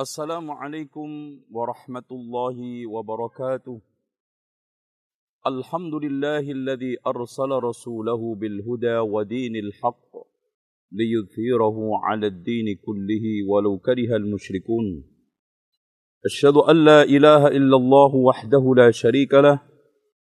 السلام 0.00 0.50
عليكم 0.50 1.40
ورحمة 1.50 2.08
الله 2.12 2.86
وبركاته. 2.86 3.80
الحمد 5.46 5.94
لله 5.94 6.50
الذي 6.50 6.96
أرسل 7.06 7.50
رسوله 7.50 8.34
بالهدى 8.34 8.98
ودين 8.98 9.56
الحق 9.56 10.12
ليظهره 10.92 11.76
على 12.04 12.26
الدين 12.26 12.76
كله 12.86 13.24
ولو 13.48 13.78
كره 13.78 14.16
المشركون. 14.16 15.04
أشهد 16.26 16.56
أن 16.56 16.84
لا 16.84 17.02
إله 17.02 17.46
إلا 17.48 17.76
الله 17.76 18.14
وحده 18.14 18.74
لا 18.76 18.90
شريك 18.90 19.34
له 19.34 19.62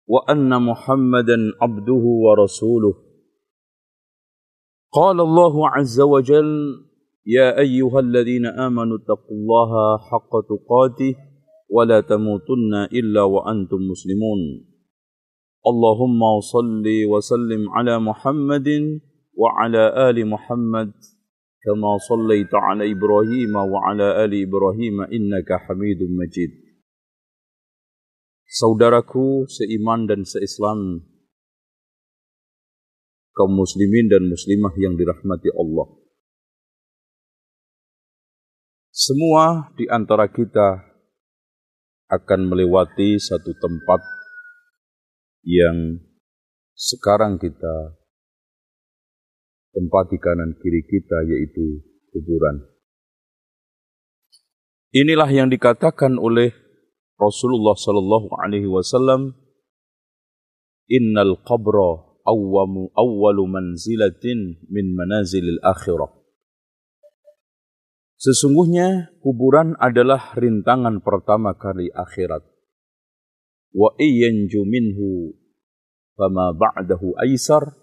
وأن 0.07 0.63
محمدا 0.63 1.37
عبده 1.63 2.05
ورسوله. 2.27 2.95
قال 4.93 5.21
الله 5.21 5.69
عز 5.69 6.01
وجل 6.01 6.92
يا 7.26 7.60
أيها 7.60 8.00
الذين 8.00 8.46
آمنوا 8.46 8.98
اتقوا 8.98 9.38
الله 9.38 9.72
حق 9.98 10.32
تقاته 10.50 11.16
ولا 11.70 12.02
تموتن 12.02 12.74
إلا 12.94 13.22
وأنتم 13.22 13.78
مسلمون 13.92 14.42
اللهم 15.68 16.22
صل 16.40 16.86
وسلم 17.12 17.70
على 17.70 18.00
محمد 18.00 18.70
وعلى 19.34 20.10
آل 20.10 20.18
محمد 20.30 20.92
كما 21.64 21.92
صليت 22.10 22.54
على 22.56 22.92
إبراهيم 22.92 23.56
وعلى 23.56 24.26
آل 24.26 24.32
إبراهيم 24.48 25.02
إنك 25.02 25.50
حميد 25.68 26.00
مجيد 26.04 26.68
Saudaraku 28.48 29.44
seiman 29.52 30.08
dan 30.08 30.24
seislam 30.24 31.04
kaum 33.36 33.52
muslimin 33.60 34.08
dan 34.08 34.24
muslimah 34.32 34.72
yang 34.80 34.96
dirahmati 34.96 35.52
Allah. 35.52 36.01
Semua 38.93 39.73
di 39.73 39.89
antara 39.89 40.29
kita 40.29 40.85
akan 42.13 42.41
melewati 42.45 43.17
satu 43.17 43.57
tempat 43.57 44.05
yang 45.49 45.97
sekarang 46.77 47.41
kita 47.41 47.97
tempat 49.73 50.05
di 50.13 50.21
kanan 50.21 50.53
kiri 50.61 50.85
kita 50.85 51.19
yaitu 51.25 51.81
kuburan. 52.13 52.69
Inilah 54.93 55.33
yang 55.33 55.49
dikatakan 55.49 56.21
oleh 56.21 56.53
Rasulullah 57.17 57.73
sallallahu 57.73 58.29
alaihi 58.45 58.69
wasallam 58.69 59.33
Innal 60.93 61.41
qabra 61.49 62.21
awwamu 62.29 62.93
awwalu 62.93 63.49
manzilatin 63.49 64.61
min 64.69 64.93
manazilil 64.93 65.57
akhirah. 65.65 66.22
Sesungguhnya 68.23 69.11
kuburan 69.19 69.75
adalah 69.83 70.31
rintangan 70.39 71.03
pertama 71.03 71.59
kali 71.59 71.91
akhirat. 71.91 72.47
Wa 73.75 73.99
iyanju 73.99 74.63
minhu 74.63 75.35
fama 76.15 76.55
ba'dahu 76.55 77.19
aisar. 77.19 77.75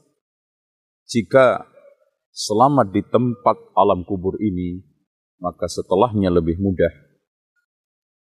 Jika 1.12 1.68
selamat 2.32 2.88
di 2.96 3.04
tempat 3.04 3.60
alam 3.76 4.08
kubur 4.08 4.40
ini, 4.40 4.80
maka 5.44 5.68
setelahnya 5.68 6.32
lebih 6.32 6.56
mudah. 6.56 6.94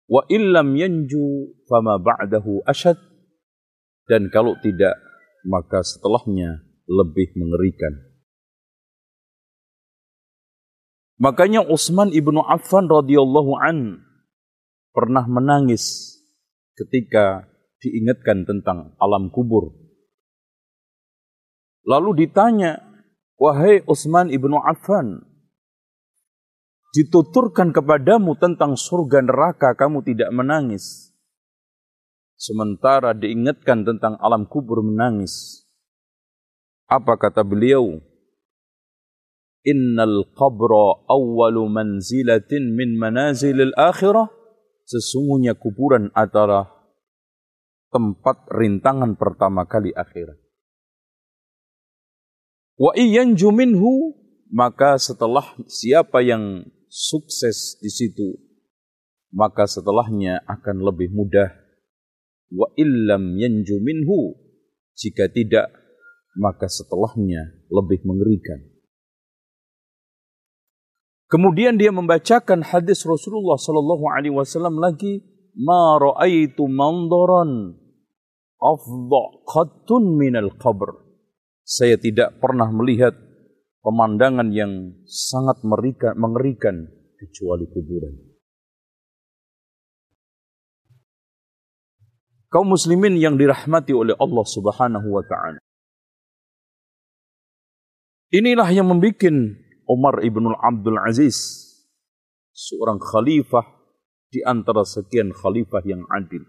Wa 0.09 0.25
illam 0.33 0.73
yanju 0.73 1.53
fama 1.69 2.01
ba'dahu 2.01 2.65
asyad. 2.65 2.97
Dan 4.09 4.33
kalau 4.33 4.57
tidak, 4.65 4.97
maka 5.45 5.85
setelahnya 5.85 6.65
lebih 6.89 7.29
mengerikan. 7.37 8.16
Makanya 11.17 11.65
Utsman 11.65 12.13
ibnu 12.13 12.45
Affan 12.45 12.85
radhiyallahu 12.85 13.57
an 13.57 14.05
pernah 14.93 15.25
menangis 15.25 16.13
ketika 16.77 17.49
diingatkan 17.81 18.45
tentang 18.45 18.93
alam 19.01 19.33
kubur. 19.33 19.73
Lalu 21.89 22.27
ditanya, 22.27 22.77
wahai 23.41 23.81
Utsman 23.89 24.29
ibnu 24.29 24.61
Affan, 24.61 25.25
dituturkan 26.93 27.73
kepadamu 27.73 28.37
tentang 28.37 28.77
surga 28.77 29.25
neraka 29.25 29.73
kamu 29.73 30.05
tidak 30.05 30.29
menangis. 30.29 31.13
Sementara 32.37 33.17
diingatkan 33.17 33.81
tentang 33.81 34.21
alam 34.21 34.45
kubur 34.45 34.85
menangis. 34.85 35.65
Apa 36.85 37.17
kata 37.17 37.41
beliau? 37.41 37.97
Innal 39.67 40.31
qabra 40.31 41.03
awwalu 41.11 41.67
manzilatin 41.67 42.71
min 42.71 42.95
manazilil 42.95 43.75
akhirah. 43.75 44.31
Sesungguhnya 44.87 45.59
kuburan 45.59 46.07
adalah 46.15 46.71
tempat 47.91 48.47
rintangan 48.47 49.19
pertama 49.19 49.67
kali 49.67 49.91
akhirat. 49.91 50.39
Wa 52.79 52.95
iyanju 52.95 53.51
minhu 53.51 54.15
maka 54.47 54.95
setelah 54.95 55.43
siapa 55.67 56.23
yang 56.23 56.63
sukses 56.87 57.75
di 57.83 57.91
situ 57.91 58.39
maka 59.35 59.67
setelahnya 59.67 60.39
akan 60.47 60.87
lebih 60.87 61.11
mudah 61.11 61.51
wa 62.55 62.71
illam 62.79 63.35
yanju 63.35 63.83
minhu 63.83 64.39
jika 64.95 65.27
tidak 65.27 65.67
maka 66.39 66.71
setelahnya 66.71 67.59
lebih 67.67 68.07
mengerikan 68.07 68.63
kemudian 71.31 71.79
dia 71.79 71.93
membacakan 71.93 72.63
hadis 72.63 73.03
Rasulullah 73.07 73.55
sallallahu 73.55 74.05
alaihi 74.11 74.35
wasallam 74.35 74.79
lagi 74.79 75.23
ma 75.55 75.95
raaitu 75.99 76.67
mandaran 76.67 77.77
afdha 78.59 79.23
qattun 79.47 80.17
minal 80.17 80.51
qabr 80.57 80.97
saya 81.67 81.99
tidak 81.99 82.39
pernah 82.39 82.71
melihat 82.71 83.13
pemandangan 83.83 84.51
yang 84.55 84.95
sangat 85.07 85.59
mengerikan, 85.63 86.15
mengerikan 86.15 86.75
kecuali 87.19 87.67
kuburan 87.69 88.37
kaum 92.47 92.73
muslimin 92.73 93.19
yang 93.19 93.35
dirahmati 93.35 93.91
oleh 93.91 94.15
Allah 94.17 94.45
Subhanahu 94.47 95.07
wa 95.11 95.23
taala. 95.27 95.59
Inilah 98.27 98.67
yang 98.75 98.91
membuat 98.91 99.23
Umar 99.87 100.19
ibn 100.21 100.51
Abdul 100.51 100.99
Aziz 100.99 101.63
seorang 102.51 102.99
khalifah 102.99 103.63
di 104.27 104.43
antara 104.43 104.83
sekian 104.83 105.31
khalifah 105.31 105.83
yang 105.87 106.03
adil. 106.11 106.43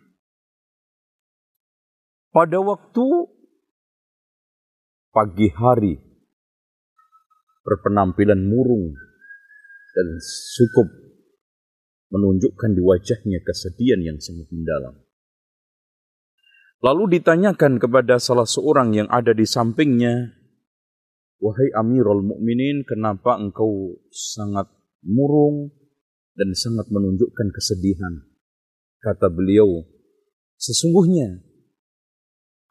Pada 2.35 2.59
waktu 2.61 3.07
pagi 5.15 5.49
hari 5.55 5.97
berpenampilan 7.65 8.43
murung 8.43 8.95
dan 9.95 10.09
cukup 10.55 10.89
menunjukkan 12.09 12.71
di 12.73 12.83
wajahnya 12.83 13.39
kesedihan 13.45 14.01
yang 14.01 14.19
sangat 14.21 14.49
mendalam. 14.49 14.97
Lalu 16.79 17.19
ditanyakan 17.19 17.83
kepada 17.83 18.23
salah 18.23 18.47
seorang 18.47 18.95
yang 18.95 19.11
ada 19.11 19.35
di 19.35 19.43
sampingnya, 19.43 20.38
Wahai 21.39 21.71
Amirul 21.79 22.27
Mukminin, 22.27 22.83
kenapa 22.83 23.39
engkau 23.39 24.03
sangat 24.11 24.67
murung 25.07 25.71
dan 26.35 26.51
sangat 26.59 26.91
menunjukkan 26.91 27.49
kesedihan? 27.55 28.27
Kata 28.99 29.31
beliau, 29.31 29.87
sesungguhnya 30.59 31.39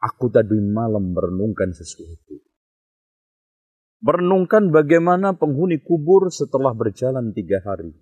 aku 0.04 0.28
tadi 0.28 0.60
malam 0.60 1.16
merenungkan 1.16 1.72
sesuatu. 1.72 2.44
Merenungkan 4.04 4.68
bagaimana 4.68 5.34
penghuni 5.34 5.80
kubur 5.80 6.28
setelah 6.28 6.76
berjalan 6.76 7.32
tiga 7.32 7.64
hari. 7.64 7.96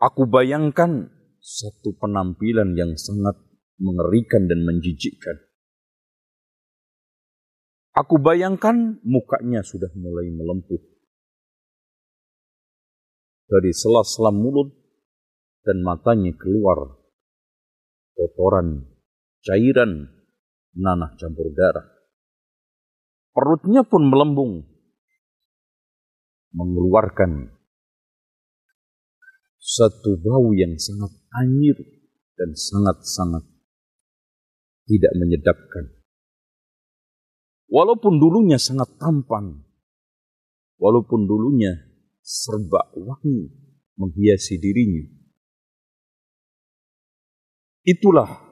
Aku 0.00 0.24
bayangkan 0.24 1.12
satu 1.38 1.92
penampilan 2.00 2.72
yang 2.72 2.96
sangat 2.96 3.36
mengerikan 3.78 4.48
dan 4.48 4.64
menjijikkan. 4.64 5.38
Aku 7.96 8.20
bayangkan 8.20 9.00
mukanya 9.08 9.64
sudah 9.64 9.88
mulai 9.96 10.28
melempuh. 10.28 10.76
Dari 13.48 13.72
sela-sela 13.72 14.28
mulut 14.28 14.68
dan 15.64 15.80
matanya 15.80 16.36
keluar 16.36 17.00
kotoran, 18.12 18.84
cairan, 19.40 20.12
nanah 20.76 21.16
campur 21.16 21.48
darah. 21.56 21.88
Perutnya 23.32 23.80
pun 23.80 24.12
melembung, 24.12 24.60
mengeluarkan 26.52 27.48
satu 29.56 30.20
bau 30.20 30.52
yang 30.52 30.76
sangat 30.76 31.16
anyir 31.32 31.80
dan 32.36 32.52
sangat-sangat 32.52 33.44
tidak 34.84 35.12
menyedapkan. 35.16 35.95
Walaupun 37.66 38.22
dulunya 38.22 38.62
sangat 38.62 38.94
tampan, 38.98 39.66
walaupun 40.78 41.26
dulunya 41.26 41.74
serba 42.22 42.90
wangi, 42.94 43.50
menghiasi 43.98 44.60
dirinya. 44.62 45.06
Itulah 47.86 48.46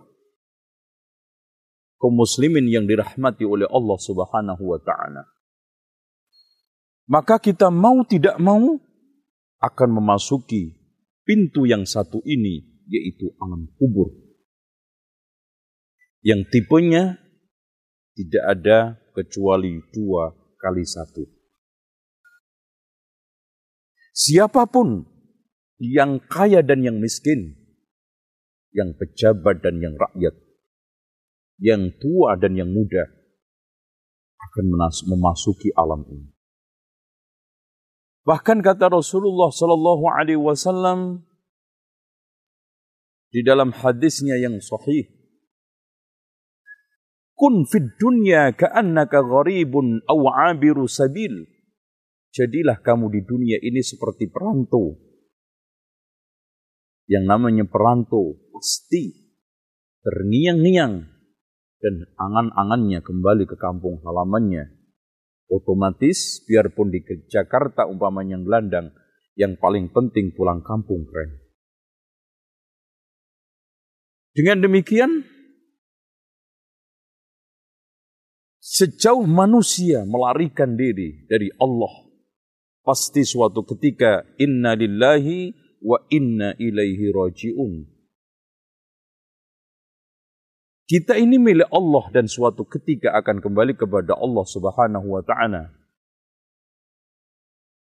kaum 1.99 2.15
muslimin 2.15 2.71
yang 2.71 2.87
dirahmati 2.87 3.43
oleh 3.43 3.67
Allah 3.67 3.99
Subhanahu 3.99 4.63
wa 4.63 4.79
taala. 4.83 5.27
Maka 7.11 7.37
kita 7.43 7.69
mau 7.69 8.01
tidak 8.07 8.39
mau 8.41 8.79
akan 9.61 9.91
memasuki 9.91 10.77
pintu 11.25 11.65
yang 11.65 11.85
satu 11.85 12.21
ini 12.25 12.85
yaitu 12.89 13.33
alam 13.41 13.69
kubur. 13.77 14.13
Yang 16.25 16.49
tipenya 16.53 17.21
tidak 18.17 18.45
ada 18.49 18.79
kecuali 19.15 19.79
dua 19.95 20.35
kali 20.59 20.83
satu. 20.83 21.23
Siapa 24.15 24.67
pun 24.67 25.07
yang 25.79 26.23
kaya 26.27 26.63
dan 26.63 26.83
yang 26.83 26.99
miskin, 26.99 27.55
yang 28.75 28.95
pejabat 28.99 29.63
dan 29.63 29.79
yang 29.79 29.95
rakyat, 29.95 30.35
yang 31.63 31.95
tua 32.03 32.35
dan 32.39 32.59
yang 32.59 32.71
muda 32.71 33.07
akan 34.39 34.65
memasuki 35.11 35.71
alam 35.75 36.03
ini. 36.11 36.35
Bahkan 38.25 38.65
kata 38.65 38.89
Rasulullah 38.89 39.53
Sallallahu 39.53 40.05
Alaihi 40.09 40.41
Wasallam 40.41 41.29
di 43.35 43.43
dalam 43.45 43.75
hadisnya 43.75 44.39
yang 44.39 44.63
sahih, 44.63 45.11
Kun 47.45 47.69
fid 47.69 48.01
dunya 48.01 48.57
ka'annaka 48.57 49.21
gharibun 49.21 50.01
aw 50.09 50.49
'abiru 50.49 50.89
sabil. 50.89 51.45
Jadilah 52.33 52.81
kamu 52.81 53.13
di 53.13 53.21
dunia 53.21 53.61
ini 53.61 53.85
seperti 53.85 54.33
perantau 54.33 54.97
yang 57.05 57.29
namanya 57.29 57.69
perantau 57.69 58.41
pasti 58.49 59.13
terngiang-ngiang 60.01 61.05
dan 61.85 61.95
angan-angannya 62.17 63.05
kembali 63.05 63.45
ke 63.45 63.61
kampung 63.61 64.01
halamannya. 64.01 64.73
Otomatis 65.53 66.41
biarpun 66.49 66.89
di 66.89 67.05
Jakarta 67.29 67.85
umpamanya 67.85 68.41
gelandang, 68.41 68.97
yang 69.37 69.61
paling 69.61 69.93
penting 69.93 70.33
pulang 70.33 70.65
kampung 70.65 71.05
keren. 71.05 71.45
Dengan 74.33 74.65
demikian, 74.65 75.29
sejauh 78.65 79.29
manusia 79.29 80.09
melarikan 80.09 80.73
diri 80.73 81.29
dari 81.29 81.53
Allah, 81.61 81.93
pasti 82.81 83.21
suatu 83.21 83.61
ketika 83.69 84.25
inna 84.41 84.73
lillahi 84.73 85.53
wa 85.85 86.01
inna 86.09 86.57
ilaihi 86.57 87.13
raji'un. 87.13 87.93
Kita 90.85 91.17
ini 91.17 91.37
milik 91.37 91.69
Allah 91.69 92.05
dan 92.13 92.25
suatu 92.29 92.65
ketika 92.65 93.13
akan 93.17 93.41
kembali 93.41 93.77
kepada 93.77 94.17
Allah 94.17 94.45
Subhanahu 94.49 95.17
wa 95.17 95.21
taala. 95.25 95.73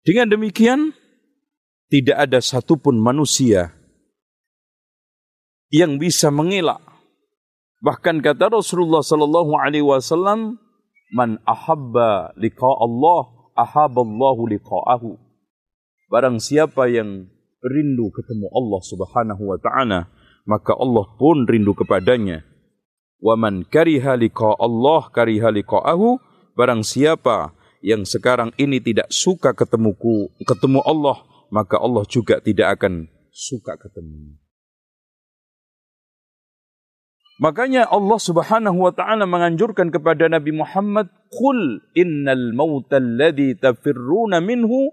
Dengan 0.00 0.32
demikian, 0.32 0.96
tidak 1.93 2.17
ada 2.17 2.38
satupun 2.40 2.96
manusia 2.96 3.73
yang 5.69 6.00
bisa 6.00 6.32
mengelak. 6.32 6.81
Bahkan 7.84 8.25
kata 8.25 8.49
Rasulullah 8.49 9.05
sallallahu 9.05 9.52
alaihi 9.61 9.84
wasallam, 9.84 10.56
"Man 11.14 11.38
ahabba 11.47 12.35
liqa 12.38 12.67
Allah, 12.67 13.53
ahaballahu 13.55 14.50
liqa'ahu." 14.50 15.19
Barang 16.06 16.38
siapa 16.38 16.87
yang 16.87 17.26
rindu 17.62 18.11
ketemu 18.14 18.47
Allah 18.55 18.81
Subhanahu 18.82 19.43
wa 19.50 19.58
taala, 19.58 20.11
maka 20.47 20.73
Allah 20.79 21.06
pun 21.19 21.44
rindu 21.44 21.75
kepadanya. 21.75 22.47
Wa 23.19 23.35
man 23.35 23.67
kariha 23.67 24.14
liqa 24.14 24.55
Allah 24.62 25.11
kariha 25.11 25.50
liqa'ahu, 25.50 26.23
barang 26.55 26.87
siapa 26.87 27.56
yang 27.82 28.06
sekarang 28.06 28.55
ini 28.56 28.79
tidak 28.79 29.11
suka 29.11 29.52
ketemuku, 29.52 30.31
ketemu 30.47 30.81
Allah, 30.87 31.23
maka 31.50 31.79
Allah 31.79 32.06
juga 32.06 32.38
tidak 32.38 32.81
akan 32.81 33.11
suka 33.35 33.76
ketemu. 33.76 34.46
Makanya 37.37 37.85
Allah 37.93 38.17
Subhanahu 38.17 38.88
wa 38.88 38.93
taala 38.97 39.29
menganjurkan 39.29 39.93
kepada 39.93 40.25
Nabi 40.25 40.56
Muhammad, 40.56 41.12
"Qul 41.29 41.85
innal 41.93 42.56
mautal 42.56 43.05
ladzi 43.05 43.53
tafirruna 43.61 44.41
minhu 44.41 44.88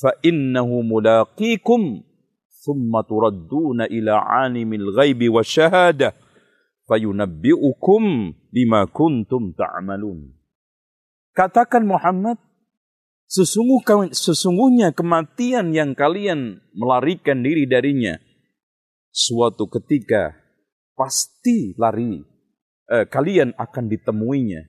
fa 0.00 0.16
innahu 0.24 0.80
mulaqikum 0.80 2.00
thumma 2.64 3.04
turadduna 3.04 3.84
ila 3.92 4.24
alimil 4.24 4.88
ghaibi 4.96 5.28
wasyahadah 5.28 6.16
fayunabbi'ukum 6.88 8.02
bima 8.48 8.88
kuntum 8.88 9.52
ta'malun." 9.52 10.32
Katakan 11.36 11.84
Muhammad, 11.84 12.40
sesungguhnya 13.28 14.96
kematian 14.96 15.76
yang 15.76 15.92
kalian 15.92 16.64
melarikan 16.72 17.44
diri 17.44 17.68
darinya 17.68 18.16
suatu 19.12 19.68
ketika 19.68 20.41
pasti 21.02 21.74
lari, 21.74 22.22
eh, 22.86 23.10
kalian 23.10 23.58
akan 23.58 23.90
ditemuinya. 23.90 24.62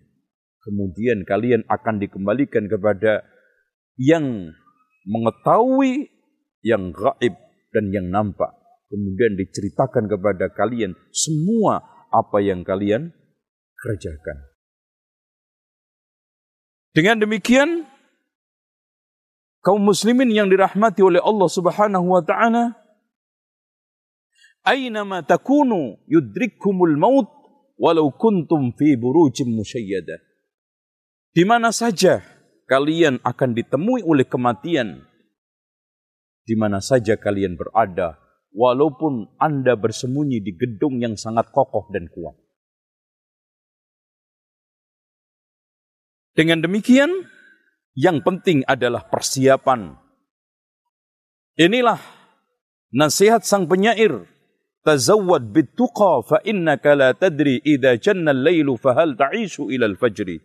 Kemudian 0.66 1.22
kalian 1.30 1.62
akan 1.70 2.02
dikembalikan 2.02 2.66
kepada 2.66 3.22
yang 4.02 4.50
mengetahui 5.06 6.10
yang 6.66 6.90
gaib 6.90 7.38
dan 7.70 7.86
yang 7.94 8.10
nampak. 8.10 8.50
Kemudian 8.90 9.38
diceritakan 9.38 10.10
kepada 10.10 10.50
kalian 10.50 10.98
semua 11.14 11.86
apa 12.10 12.42
yang 12.42 12.66
kalian 12.66 13.14
kerjakan. 13.78 14.38
Dengan 16.94 17.22
demikian, 17.26 17.86
kaum 19.66 19.82
muslimin 19.82 20.30
yang 20.30 20.50
dirahmati 20.50 21.02
oleh 21.02 21.22
Allah 21.22 21.50
Subhanahu 21.50 22.06
wa 22.06 22.22
taala, 22.22 22.83
aynama 24.64 25.24
takunu 25.24 26.00
yudrikkumul 26.08 26.96
maut 26.96 27.30
walau 27.78 28.12
kuntum 28.16 28.72
fi 28.76 28.96
burujim 28.96 29.52
musyayyadah. 29.52 30.20
Di 31.34 31.44
mana 31.44 31.76
saja 31.76 32.24
kalian 32.70 33.20
akan 33.22 33.50
ditemui 33.58 34.06
oleh 34.06 34.26
kematian, 34.26 35.04
di 36.48 36.56
mana 36.56 36.80
saja 36.80 37.20
kalian 37.20 37.60
berada, 37.60 38.22
walaupun 38.54 39.34
Anda 39.42 39.74
bersembunyi 39.74 40.40
di 40.46 40.54
gedung 40.54 41.02
yang 41.02 41.18
sangat 41.18 41.50
kokoh 41.50 41.90
dan 41.90 42.08
kuat. 42.14 42.38
Dengan 46.34 46.66
demikian, 46.66 47.30
yang 47.94 48.26
penting 48.26 48.66
adalah 48.66 49.06
persiapan. 49.06 49.94
Inilah 51.62 52.02
nasihat 52.90 53.46
sang 53.46 53.70
penyair. 53.70 54.33
Tazawwad 54.84 55.56
bituqa 55.56 56.28
fa 56.28 56.38
innaka 56.44 56.92
la 56.94 57.16
tadri 57.16 57.64
idza 57.64 57.96
janna 57.96 58.36
al-lailu 58.36 58.76
fahal 58.76 59.16
ta'ishu 59.16 59.72
ila 59.72 59.88
al-fajri. 59.88 60.44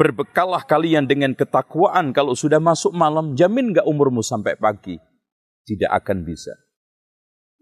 Berbekallah 0.00 0.64
kalian 0.64 1.04
dengan 1.04 1.36
ketakwaan 1.36 2.16
kalau 2.16 2.32
sudah 2.32 2.56
masuk 2.56 2.96
malam, 2.96 3.36
jamin 3.36 3.76
gak 3.76 3.84
umurmu 3.84 4.24
sampai 4.24 4.56
pagi 4.56 4.96
tidak 5.70 6.02
akan 6.02 6.26
bisa. 6.26 6.50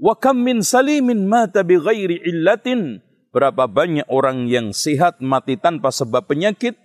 Wa 0.01 0.17
kam 0.17 0.41
min 0.41 0.65
salimin 0.65 1.29
mata 1.29 1.61
bi 1.61 1.77
ghairi 1.77 2.25
illatin. 2.25 3.05
Berapa 3.29 3.69
banyak 3.69 4.09
orang 4.09 4.49
yang 4.49 4.73
sehat 4.73 5.21
mati 5.21 5.61
tanpa 5.61 5.93
sebab 5.93 6.25
penyakit. 6.25 6.81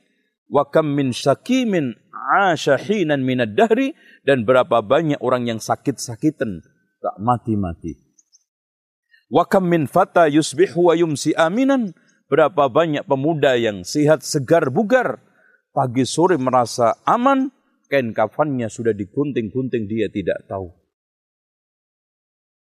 Wa 0.52 0.68
kam 0.68 0.92
min 0.92 1.16
syakimin 1.16 1.96
asya 2.36 2.76
hinan 2.76 3.24
minad 3.24 3.56
dahri. 3.56 3.96
Dan 4.28 4.44
berapa 4.44 4.84
banyak 4.84 5.24
orang 5.24 5.48
yang 5.48 5.64
sakit-sakitan. 5.64 6.60
Tak 7.00 7.16
mati-mati. 7.24 8.03
Wa 9.34 9.50
kam 9.50 9.66
min 9.66 9.90
fata 9.90 10.30
yusbihu 10.30 10.88
wa 10.88 10.94
yumsi 10.94 11.34
aminan. 11.34 11.98
Berapa 12.30 12.70
banyak 12.70 13.10
pemuda 13.10 13.58
yang 13.58 13.82
sehat 13.82 14.22
segar 14.22 14.70
bugar. 14.70 15.18
Pagi 15.74 16.06
sore 16.06 16.38
merasa 16.38 17.02
aman. 17.02 17.50
Kain 17.90 18.14
kafannya 18.14 18.70
sudah 18.70 18.94
digunting-gunting 18.94 19.90
dia 19.90 20.06
tidak 20.14 20.46
tahu. 20.46 20.70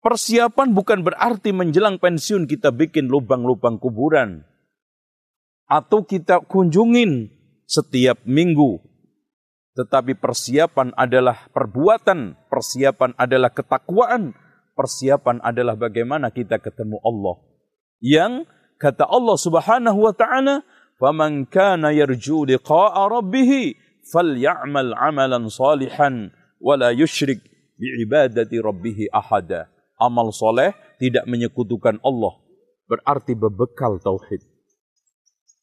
Persiapan 0.01 0.73
bukan 0.73 1.01
berarti 1.05 1.53
menjelang 1.53 2.01
pensiun 2.01 2.45
kita 2.49 2.73
bikin 2.73 3.09
lubang-lubang 3.09 3.81
kuburan. 3.81 4.45
Atau 5.65 6.05
kita 6.05 6.45
kunjungin 6.45 7.29
setiap 7.69 8.21
minggu. 8.25 8.81
Tetapi 9.77 10.17
persiapan 10.17 10.93
adalah 10.97 11.49
perbuatan, 11.53 12.37
persiapan 12.49 13.17
adalah 13.17 13.53
ketakwaan, 13.53 14.33
persiapan 14.75 15.43
adalah 15.45 15.77
bagaimana 15.77 16.33
kita 16.33 16.59
ketemu 16.59 16.99
Allah. 17.05 17.37
Yang 18.01 18.49
kata 18.81 19.05
Allah 19.05 19.37
Subhanahu 19.37 19.99
wa 20.09 20.15
taala, 20.17 20.65
"Faman 20.97 21.45
kana 21.47 21.93
yarju 21.93 22.49
liqa'a 22.49 23.07
rabbih 23.09 23.77
falyamal 24.09 24.97
'amalan 24.97 25.47
salihan 25.53 26.33
wa 26.61 26.75
la 26.77 26.91
yusyrik 26.93 27.41
bi'ibadati 27.81 28.61
rabbihi 28.61 29.09
ahada. 29.09 29.73
Amal 29.97 30.33
soleh 30.37 30.77
tidak 31.01 31.25
menyekutukan 31.25 32.01
Allah. 32.05 32.37
Berarti 32.85 33.33
berbekal 33.33 34.01
tauhid. 34.01 34.45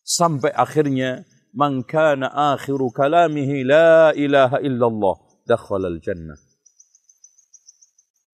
Sampai 0.02 0.50
akhirnya, 0.56 1.28
man 1.54 1.86
kana 1.86 2.32
akhiru 2.56 2.90
kalamihi 2.90 3.66
la 3.68 4.16
ilaha 4.18 4.58
illallah, 4.64 5.16
dakhalal 5.46 6.00
jannah. 6.00 6.38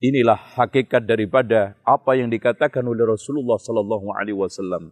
Inilah 0.04 0.36
hakikat 0.60 1.08
daripada 1.08 1.80
apa 1.88 2.20
yang 2.20 2.28
dikatakan 2.28 2.84
oleh 2.84 3.08
Rasulullah 3.08 3.56
sallallahu 3.56 4.12
alaihi 4.12 4.36
wasallam. 4.36 4.92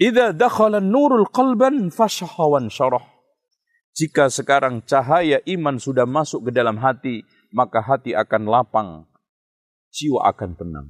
Idza 0.00 0.32
dakhala 0.32 0.80
nurul 0.80 1.28
qalban 1.28 1.92
fashahawan 1.92 2.72
syarah. 2.72 3.04
Jika 3.92 4.32
sekarang 4.32 4.80
cahaya 4.88 5.44
iman 5.44 5.76
sudah 5.76 6.08
masuk 6.08 6.48
ke 6.48 6.50
dalam 6.56 6.80
hati, 6.80 7.28
maka 7.52 7.84
hati 7.84 8.16
akan 8.16 8.48
lapang, 8.48 9.04
jiwa 9.92 10.24
akan 10.24 10.56
tenang. 10.56 10.88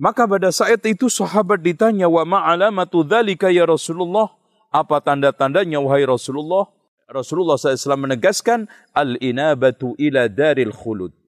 Maka 0.00 0.24
pada 0.24 0.48
saat 0.48 0.80
itu 0.88 1.12
sahabat 1.12 1.60
ditanya, 1.60 2.08
wa 2.08 2.24
ma'alamatu 2.24 3.04
dzalika 3.04 3.52
ya 3.52 3.68
Rasulullah? 3.68 4.32
Apa 4.72 5.04
tanda-tandanya 5.04 5.76
wahai 5.76 6.08
Rasulullah? 6.08 6.72
Rasulullah 7.04 7.60
SAW 7.60 8.08
menegaskan, 8.08 8.64
al-inabatu 8.96 9.92
ila 10.00 10.24
daril 10.24 10.72
khulud 10.72 11.19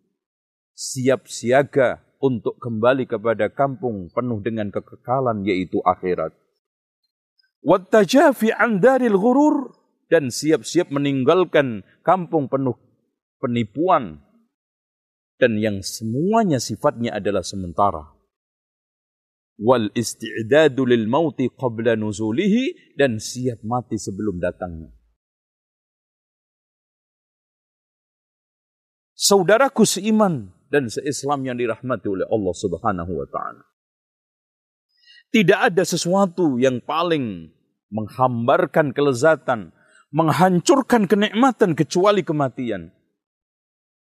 siap 0.72 1.28
siaga 1.28 2.02
untuk 2.22 2.56
kembali 2.62 3.10
kepada 3.10 3.50
kampung 3.50 4.08
penuh 4.14 4.38
dengan 4.38 4.70
kekekalan 4.70 5.42
yaitu 5.42 5.82
akhirat. 5.82 6.30
Wattajafi 7.62 8.54
an 8.54 8.82
daril 8.82 9.18
ghurur 9.18 9.74
dan 10.10 10.30
siap-siap 10.30 10.90
meninggalkan 10.90 11.86
kampung 12.02 12.50
penuh 12.50 12.74
penipuan 13.42 14.22
dan 15.42 15.58
yang 15.58 15.82
semuanya 15.82 16.62
sifatnya 16.62 17.18
adalah 17.18 17.42
sementara. 17.42 18.14
Wal 19.58 19.90
isti'dadu 19.94 20.86
lil 20.86 21.10
mauti 21.10 21.50
qabla 21.50 21.98
nuzulihi 21.98 22.94
dan 22.94 23.18
siap 23.18 23.62
mati 23.66 23.98
sebelum 23.98 24.38
datangnya. 24.38 24.94
Saudaraku 29.18 29.86
seiman, 29.86 30.50
dan 30.72 30.88
se-Islam 30.88 31.44
yang 31.44 31.60
dirahmati 31.60 32.08
oleh 32.08 32.24
Allah 32.32 32.54
Subhanahu 32.56 33.12
wa 33.12 33.28
taala. 33.28 33.64
Tidak 35.28 35.58
ada 35.60 35.84
sesuatu 35.84 36.56
yang 36.56 36.80
paling 36.80 37.52
menghambarkan 37.92 38.96
kelezatan, 38.96 39.76
menghancurkan 40.12 41.04
kenikmatan 41.04 41.76
kecuali 41.76 42.24
kematian. 42.24 42.88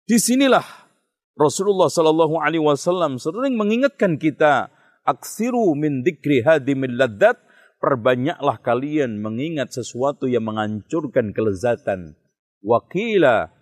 Di 0.02 0.18
sinilah 0.18 0.62
Rasulullah 1.38 1.86
Sallallahu 1.86 2.42
Alaihi 2.42 2.62
Wasallam 2.62 3.22
sering 3.22 3.54
mengingatkan 3.54 4.18
kita, 4.18 4.74
aksiru 5.06 5.74
min 5.78 6.02
dikri 6.06 6.42
hadimil 6.42 6.94
laddat, 6.98 7.38
perbanyaklah 7.82 8.58
kalian 8.62 9.22
mengingat 9.22 9.74
sesuatu 9.74 10.26
yang 10.26 10.46
menghancurkan 10.46 11.30
kelezatan. 11.34 12.18
Wakila 12.62 13.54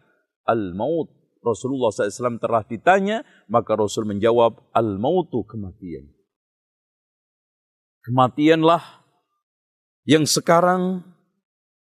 al-maut 0.48 1.15
Rasulullah 1.46 1.94
SAW 1.94 2.42
telah 2.42 2.66
ditanya, 2.66 3.22
maka 3.46 3.78
Rasul 3.78 4.10
menjawab, 4.10 4.74
Al-mautu 4.74 5.46
kematian. 5.46 6.10
Kematianlah 8.02 8.82
yang 10.06 10.26
sekarang 10.26 11.06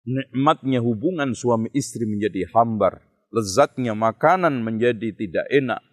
nikmatnya 0.08 0.80
hubungan 0.80 1.36
suami 1.36 1.68
istri 1.76 2.08
menjadi 2.08 2.48
hambar. 2.56 3.04
Lezatnya 3.30 3.94
makanan 3.94 4.64
menjadi 4.64 5.12
tidak 5.14 5.46
enak. 5.52 5.84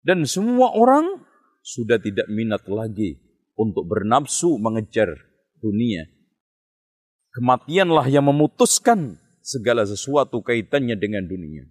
Dan 0.00 0.24
semua 0.24 0.72
orang 0.72 1.26
sudah 1.60 2.00
tidak 2.00 2.24
minat 2.32 2.64
lagi 2.70 3.20
untuk 3.58 3.84
bernafsu 3.84 4.56
mengejar 4.56 5.12
dunia. 5.60 6.08
Kematianlah 7.36 8.08
yang 8.08 8.26
memutuskan 8.26 9.20
segala 9.44 9.84
sesuatu 9.84 10.40
kaitannya 10.40 10.96
dengan 10.96 11.28
dunia 11.28 11.68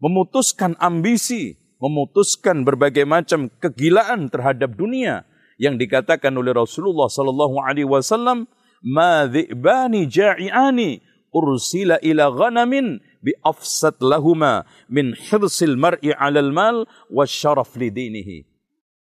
memutuskan 0.00 0.76
ambisi, 0.76 1.56
memutuskan 1.80 2.64
berbagai 2.64 3.04
macam 3.08 3.48
kegilaan 3.60 4.28
terhadap 4.28 4.76
dunia 4.76 5.24
yang 5.56 5.80
dikatakan 5.80 6.32
oleh 6.36 6.52
Rasulullah 6.52 7.08
sallallahu 7.08 7.56
alaihi 7.64 7.88
wasallam, 7.88 8.44
"Ma 8.84 9.24
dhi'bani 9.24 10.04
ja'iani 10.08 11.00
ursila 11.32 12.00
ila 12.04 12.32
ghanamin 12.32 13.00
bi 13.24 13.32
afsad 13.44 13.96
lahuma 14.00 14.68
min 14.88 15.16
hirsil 15.16 15.76
mar'i 15.80 16.12
'alal 16.12 16.52
mal 16.52 16.84
syaraf 17.24 17.72
lidinihi." 17.76 18.44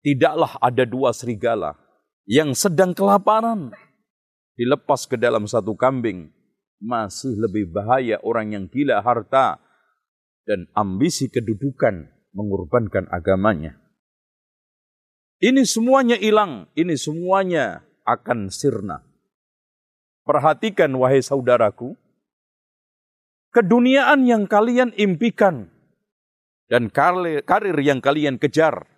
Tidaklah 0.06 0.62
ada 0.62 0.86
dua 0.86 1.10
serigala 1.18 1.74
yang 2.30 2.54
sedang 2.54 2.94
kelaparan 2.94 3.74
dilepas 4.54 5.10
ke 5.10 5.18
dalam 5.18 5.50
satu 5.50 5.74
kambing 5.74 6.30
masih 6.78 7.34
lebih 7.34 7.74
bahaya 7.74 8.22
orang 8.22 8.54
yang 8.54 8.66
gila 8.70 9.02
harta 9.02 9.58
dan 10.46 10.70
ambisi 10.78 11.28
kedudukan 11.28 12.10
mengorbankan 12.32 13.10
agamanya. 13.10 13.82
Ini 15.42 15.68
semuanya 15.68 16.16
hilang, 16.16 16.72
ini 16.78 16.96
semuanya 16.96 17.84
akan 18.08 18.48
sirna. 18.54 19.04
Perhatikan 20.26 20.96
wahai 20.96 21.22
saudaraku, 21.22 21.98
keduniaan 23.52 24.26
yang 24.26 24.48
kalian 24.50 24.96
impikan 24.96 25.70
dan 26.66 26.90
karir 26.90 27.78
yang 27.78 28.02
kalian 28.02 28.42
kejar, 28.42 28.90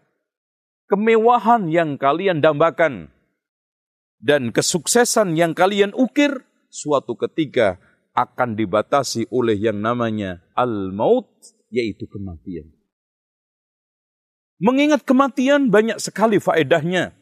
kemewahan 0.88 1.68
yang 1.68 2.00
kalian 2.00 2.40
dambakan, 2.40 3.12
dan 4.24 4.56
kesuksesan 4.56 5.36
yang 5.36 5.52
kalian 5.52 5.92
ukir, 5.94 6.48
suatu 6.72 7.16
ketika 7.20 7.80
akan 8.18 8.58
dibatasi 8.58 9.30
oleh 9.30 9.54
yang 9.54 9.78
namanya 9.78 10.42
al-maut, 10.58 11.30
yaitu 11.70 12.10
kematian. 12.10 12.74
Mengingat 14.58 15.06
kematian 15.06 15.70
banyak 15.70 16.02
sekali 16.02 16.42
faedahnya. 16.42 17.14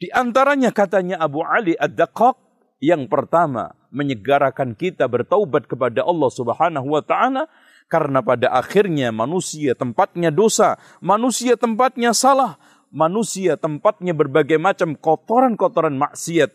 Di 0.00 0.08
antaranya 0.16 0.72
katanya 0.72 1.20
Abu 1.20 1.44
Ali 1.44 1.76
Ad-Daqaq, 1.76 2.40
yang 2.80 3.06
pertama 3.06 3.76
menyegarakan 3.92 4.74
kita 4.74 5.06
bertaubat 5.06 5.70
kepada 5.70 6.02
Allah 6.02 6.30
Subhanahu 6.32 6.88
wa 6.98 7.04
taala 7.04 7.46
karena 7.86 8.24
pada 8.24 8.50
akhirnya 8.50 9.14
manusia 9.14 9.76
tempatnya 9.76 10.34
dosa, 10.34 10.80
manusia 10.98 11.54
tempatnya 11.54 12.16
salah, 12.16 12.58
manusia 12.90 13.54
tempatnya 13.60 14.16
berbagai 14.16 14.58
macam 14.58 14.98
kotoran-kotoran 14.98 15.94
maksiat. 15.94 16.50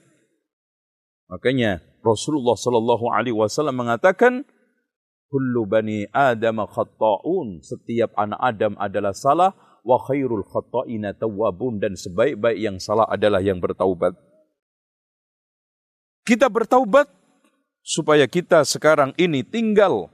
Makanya 1.32 1.87
Rasulullah 2.08 2.56
Shallallahu 2.56 3.12
Alaihi 3.12 3.36
Wasallam 3.36 3.84
mengatakan, 3.84 4.48
Kullu 5.28 5.68
bani 5.68 6.08
Adam 6.16 6.64
khatta'un. 6.64 7.60
Setiap 7.60 8.16
anak 8.16 8.40
Adam 8.40 8.74
adalah 8.80 9.12
salah. 9.12 9.52
Wa 9.84 10.00
khairul 10.08 10.48
khatta'ina 10.48 11.20
tawwabun. 11.20 11.84
Dan 11.84 12.00
sebaik-baik 12.00 12.56
yang 12.56 12.80
salah 12.80 13.04
adalah 13.12 13.44
yang 13.44 13.60
bertaubat. 13.60 14.16
Kita 16.24 16.48
bertaubat 16.48 17.12
supaya 17.84 18.28
kita 18.28 18.64
sekarang 18.68 19.16
ini 19.16 19.48
tinggal 19.48 20.12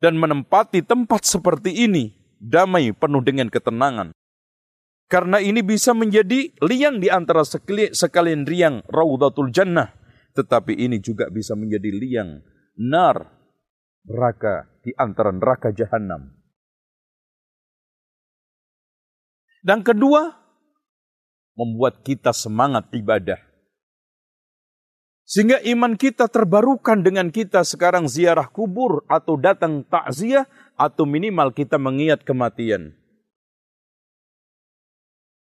dan 0.00 0.16
menempati 0.16 0.80
tempat 0.80 1.28
seperti 1.28 1.84
ini 1.84 2.16
damai 2.40 2.92
penuh 2.96 3.20
dengan 3.20 3.52
ketenangan. 3.52 4.16
Karena 5.10 5.42
ini 5.44 5.60
bisa 5.60 5.92
menjadi 5.92 6.48
liang 6.64 7.04
di 7.04 7.12
antara 7.12 7.44
sekalian 7.44 8.48
riang 8.48 8.80
Raudatul 8.88 9.52
Jannah 9.52 9.99
tetapi 10.34 10.76
ini 10.76 11.02
juga 11.02 11.26
bisa 11.28 11.58
menjadi 11.58 11.90
liang 11.90 12.30
nar 12.78 13.40
neraka 14.06 14.68
di 14.80 14.94
antara 14.96 15.30
neraka 15.34 15.74
jahanam. 15.74 16.32
Dan 19.60 19.84
kedua, 19.84 20.32
membuat 21.52 22.00
kita 22.00 22.32
semangat 22.32 22.88
ibadah. 22.96 23.36
Sehingga 25.28 25.62
iman 25.62 25.94
kita 25.94 26.26
terbarukan 26.26 27.04
dengan 27.06 27.28
kita 27.30 27.62
sekarang 27.62 28.08
ziarah 28.10 28.50
kubur 28.50 29.04
atau 29.06 29.38
datang 29.38 29.86
takziah 29.86 30.48
atau 30.74 31.06
minimal 31.06 31.54
kita 31.54 31.76
mengingat 31.78 32.24
kematian. 32.24 32.96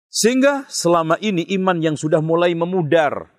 Sehingga 0.08 0.64
selama 0.70 1.18
ini 1.18 1.42
iman 1.58 1.82
yang 1.82 1.98
sudah 1.98 2.22
mulai 2.22 2.54
memudar, 2.54 3.33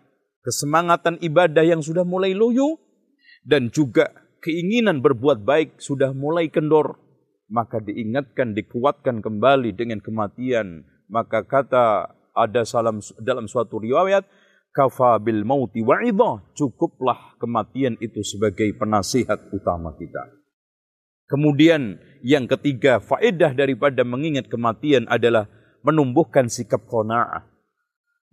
kesemangatan 0.45 1.17
ibadah 1.25 1.65
yang 1.65 1.81
sudah 1.81 2.05
mulai 2.05 2.37
loyo, 2.37 2.77
dan 3.41 3.73
juga 3.73 4.13
keinginan 4.45 5.01
berbuat 5.01 5.41
baik 5.41 5.81
sudah 5.81 6.13
mulai 6.13 6.53
kendor, 6.53 7.01
maka 7.49 7.81
diingatkan, 7.81 8.53
dikuatkan 8.53 9.25
kembali 9.25 9.73
dengan 9.73 9.97
kematian. 10.05 10.85
Maka 11.09 11.45
kata 11.45 12.13
ada 12.33 12.61
salam 12.65 13.01
dalam 13.21 13.49
suatu 13.49 13.81
riwayat, 13.81 14.25
kafa 14.73 15.17
bil 15.21 15.41
mauti 15.45 15.81
wa'idhah, 15.81 16.53
cukuplah 16.53 17.37
kematian 17.41 17.97
itu 17.97 18.21
sebagai 18.21 18.69
penasihat 18.77 19.49
utama 19.49 19.97
kita. 19.97 20.45
Kemudian 21.25 21.97
yang 22.21 22.45
ketiga, 22.45 23.01
faedah 23.01 23.57
daripada 23.57 24.05
mengingat 24.05 24.45
kematian 24.45 25.09
adalah 25.09 25.49
menumbuhkan 25.81 26.49
sikap 26.49 26.85
qanaah. 26.85 27.54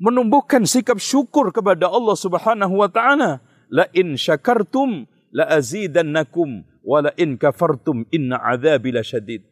Menumbuhkan 0.02 0.66
sikap 0.66 0.98
syukur 0.98 1.54
kepada 1.54 1.86
Allah 1.86 2.18
Subhanahu 2.18 2.82
wa 2.82 2.90
taala. 2.90 3.38
La 3.70 3.86
in 3.94 4.18
syakartum 4.18 5.06
la 5.30 5.46
azidannakum 5.46 6.66
wa 6.82 7.06
la 7.06 7.14
in 7.14 7.38
kafartum 7.38 8.10
inna 8.10 8.42
adzabi 8.42 8.90
lasyadid. 8.90 9.46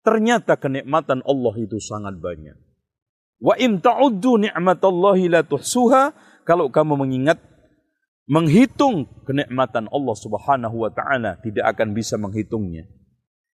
Ternyata 0.00 0.56
kenikmatan 0.56 1.20
Allah 1.28 1.54
itu 1.60 1.76
sangat 1.76 2.16
banyak. 2.16 2.56
Wa 3.42 3.54
in 3.60 3.84
ta'uddu 3.84 4.48
ni'matallahi 4.48 5.28
la 5.28 5.44
tuhsuha 5.44 6.16
kalau 6.48 6.72
kamu 6.72 6.96
mengingat 6.96 7.38
menghitung 8.26 9.06
kenikmatan 9.28 9.92
Allah 9.92 10.16
Subhanahu 10.16 10.88
wa 10.88 10.90
taala 10.90 11.36
tidak 11.44 11.68
akan 11.76 11.92
bisa 11.92 12.16
menghitungnya. 12.16 12.88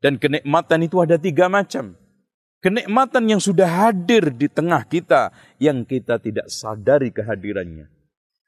Dan 0.03 0.21
kenikmatan 0.21 0.85
itu 0.85 1.00
ada 1.00 1.17
tiga 1.17 1.49
macam. 1.49 1.97
Kenikmatan 2.64 3.28
yang 3.28 3.44
sudah 3.44 3.68
hadir 3.68 4.33
di 4.33 4.49
tengah 4.49 4.88
kita 4.88 5.37
yang 5.61 5.85
kita 5.85 6.16
tidak 6.16 6.49
sadari 6.49 7.12
kehadirannya. 7.12 7.92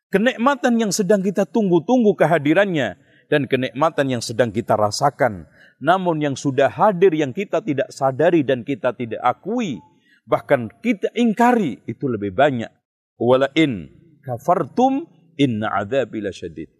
Kenikmatan 0.08 0.80
yang 0.80 0.88
sedang 0.88 1.20
kita 1.20 1.44
tunggu-tunggu 1.44 2.16
kehadirannya 2.16 2.96
dan 3.28 3.44
kenikmatan 3.44 4.16
yang 4.16 4.24
sedang 4.24 4.48
kita 4.48 4.72
rasakan. 4.72 5.44
Namun 5.84 6.24
yang 6.24 6.32
sudah 6.32 6.72
hadir 6.72 7.12
yang 7.12 7.36
kita 7.36 7.60
tidak 7.60 7.92
sadari 7.92 8.40
dan 8.40 8.64
kita 8.64 8.96
tidak 8.96 9.20
akui, 9.20 9.84
bahkan 10.24 10.72
kita 10.80 11.12
ingkari 11.12 11.84
itu 11.84 12.08
lebih 12.08 12.32
banyak. 12.32 12.72
Wala 13.20 13.52
in 13.52 13.92
kafartum 14.24 15.04
inna 15.36 15.68
adzabi 15.76 16.24
lasyadid. 16.24 16.72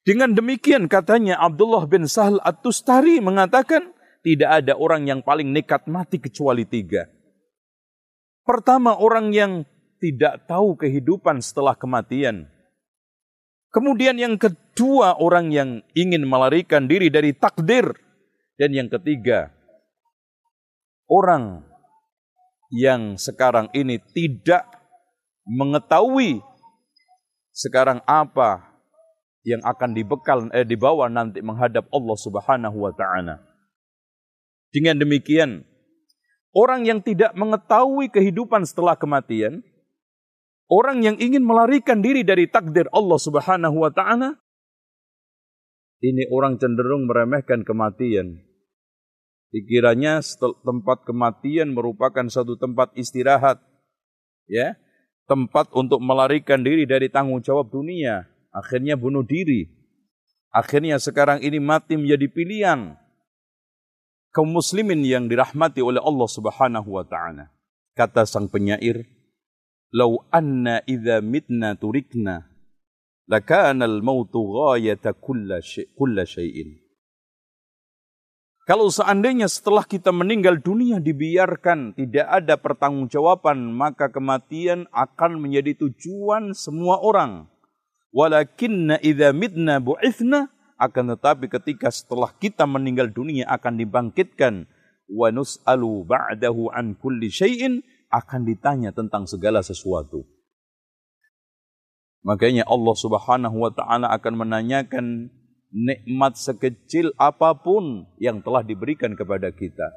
Dengan 0.00 0.32
demikian 0.32 0.88
katanya 0.88 1.36
Abdullah 1.44 1.84
bin 1.84 2.08
Sahal 2.08 2.40
At-Tustari 2.40 3.20
mengatakan 3.20 3.92
tidak 4.20 4.64
ada 4.64 4.76
orang 4.76 5.08
yang 5.08 5.20
paling 5.24 5.48
nekat 5.48 5.88
mati 5.88 6.20
kecuali 6.20 6.68
tiga. 6.68 7.08
Pertama 8.44 8.96
orang 8.96 9.32
yang 9.32 9.52
tidak 10.00 10.48
tahu 10.48 10.76
kehidupan 10.76 11.44
setelah 11.44 11.76
kematian. 11.76 12.48
Kemudian 13.70 14.18
yang 14.18 14.34
kedua 14.34 15.14
orang 15.20 15.54
yang 15.54 15.70
ingin 15.94 16.26
melarikan 16.26 16.90
diri 16.90 17.12
dari 17.12 17.30
takdir. 17.36 17.94
Dan 18.60 18.76
yang 18.76 18.92
ketiga 18.92 19.48
orang 21.08 21.64
yang 22.70 23.16
sekarang 23.16 23.72
ini 23.72 23.98
tidak 24.12 24.68
mengetahui 25.48 26.44
sekarang 27.50 28.04
apa 28.04 28.70
yang 29.42 29.64
akan 29.64 29.90
dibekal 29.96 30.46
eh, 30.52 30.62
dibawa 30.62 31.10
nanti 31.10 31.42
menghadap 31.42 31.88
Allah 31.90 32.16
Subhanahu 32.20 32.78
wa 32.84 32.92
taala. 32.94 33.49
Dengan 34.70 35.02
demikian, 35.02 35.66
orang 36.54 36.86
yang 36.86 37.02
tidak 37.02 37.34
mengetahui 37.34 38.06
kehidupan 38.10 38.62
setelah 38.62 38.94
kematian, 38.94 39.66
orang 40.70 41.02
yang 41.02 41.16
ingin 41.18 41.42
melarikan 41.42 41.98
diri 41.98 42.22
dari 42.22 42.46
takdir 42.46 42.86
Allah 42.94 43.18
Subhanahu 43.18 43.82
wa 43.82 43.90
taala, 43.90 44.38
ini 46.00 46.24
orang 46.32 46.56
cenderung 46.56 47.04
meremehkan 47.04 47.60
kematian. 47.66 48.40
Dikiranya 49.50 50.22
tempat 50.62 51.02
kematian 51.02 51.74
merupakan 51.74 52.24
satu 52.30 52.54
tempat 52.54 52.94
istirahat. 52.94 53.58
Ya, 54.46 54.78
tempat 55.26 55.70
untuk 55.74 56.02
melarikan 56.02 56.62
diri 56.62 56.86
dari 56.86 57.10
tanggung 57.10 57.42
jawab 57.42 57.68
dunia. 57.70 58.26
Akhirnya 58.50 58.94
bunuh 58.98 59.22
diri. 59.26 59.68
Akhirnya 60.50 60.98
sekarang 60.98 61.42
ini 61.42 61.62
mati 61.62 61.94
menjadi 61.94 62.26
pilihan. 62.26 62.99
Kaum 64.30 64.54
muslimin 64.54 65.02
yang 65.02 65.26
dirahmati 65.26 65.82
oleh 65.82 65.98
Allah 65.98 66.28
Subhanahu 66.30 66.86
wa 66.94 67.02
taala. 67.02 67.50
Kata 67.98 68.22
sang 68.22 68.46
penyair, 68.46 69.02
"Lau 69.90 70.22
anna 70.30 70.86
idza 70.86 71.18
mitna 71.18 71.74
turikna 71.74 72.46
lakana 73.26 73.90
al-mautu 73.90 74.38
ghayata 74.54 75.18
kulla 75.18 75.58
syai'in." 75.62 76.78
Kalau 78.70 78.86
seandainya 78.86 79.50
setelah 79.50 79.82
kita 79.82 80.14
meninggal 80.14 80.62
dunia 80.62 81.02
dibiarkan 81.02 81.98
tidak 81.98 82.26
ada 82.30 82.54
pertanggungjawaban, 82.54 83.58
maka 83.74 84.14
kematian 84.14 84.86
akan 84.94 85.42
menjadi 85.42 85.74
tujuan 85.74 86.54
semua 86.54 87.02
orang. 87.02 87.50
Walakinna 88.14 89.02
idza 89.02 89.34
mitna 89.34 89.82
bu'ithna 89.82 90.54
akan 90.80 91.12
tetapi 91.14 91.52
ketika 91.52 91.92
setelah 91.92 92.32
kita 92.32 92.64
meninggal 92.64 93.12
dunia 93.12 93.44
akan 93.52 93.76
dibangkitkan 93.76 94.64
wa 95.12 95.28
nus'alu 95.28 96.08
ba'dahu 96.08 96.72
an 96.72 96.96
kulli 96.96 97.28
syai'in 97.28 97.84
akan 98.08 98.48
ditanya 98.48 98.90
tentang 98.90 99.28
segala 99.28 99.60
sesuatu. 99.60 100.24
Makanya 102.24 102.64
Allah 102.68 102.96
Subhanahu 102.96 103.56
wa 103.60 103.72
taala 103.72 104.12
akan 104.12 104.34
menanyakan 104.44 105.28
nikmat 105.72 106.36
sekecil 106.36 107.14
apa 107.16 107.54
pun 107.56 108.04
yang 108.18 108.42
telah 108.42 108.66
diberikan 108.66 109.14
kepada 109.14 109.54
kita. 109.54 109.88